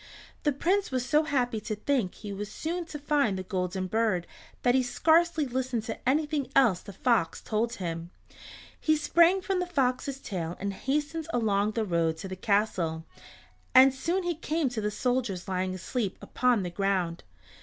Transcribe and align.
The 0.41 0.51
Prince 0.51 0.89
was 0.89 1.05
so 1.05 1.21
happy 1.25 1.61
to 1.61 1.75
think 1.75 2.15
he 2.15 2.33
was 2.33 2.51
soon 2.51 2.85
to 2.85 2.97
find 2.97 3.37
the 3.37 3.43
Golden 3.43 3.85
Bird 3.85 4.25
that 4.63 4.73
he 4.73 4.81
scarcely 4.81 5.45
listened 5.45 5.83
to 5.83 6.09
anything 6.09 6.47
else 6.55 6.79
the 6.81 6.91
fox 6.91 7.39
told 7.39 7.73
him. 7.75 8.09
He 8.79 8.95
sprang 8.97 9.41
from 9.41 9.59
the 9.59 9.67
fox's 9.67 10.19
tail 10.19 10.57
and 10.59 10.73
hastened 10.73 11.27
along 11.31 11.73
the 11.73 11.85
road 11.85 12.17
to 12.17 12.27
the 12.27 12.35
castle, 12.35 13.05
and 13.75 13.93
soon 13.93 14.23
he 14.23 14.33
came 14.33 14.69
to 14.69 14.81
the 14.81 14.89
soldiers 14.89 15.47
lying 15.47 15.75
asleep 15.75 16.17
upon 16.19 16.63
the 16.63 16.71
ground. 16.71 17.23